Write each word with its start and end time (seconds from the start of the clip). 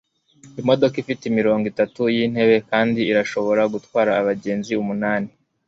imodoka 0.61 0.95
ifite 1.03 1.23
imirongo 1.27 1.65
itatu 1.71 2.01
yintebe 2.15 2.57
kandi 2.71 2.99
irashobora 3.11 3.61
gutwara 3.73 4.11
abagenzi 4.21 4.71
umunani 4.83 5.29